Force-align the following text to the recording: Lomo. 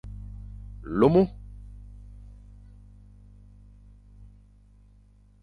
Lomo. 0.99 1.23